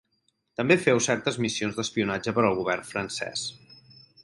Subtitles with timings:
[0.61, 3.47] També féu certes missions d'espionatge per al govern francès.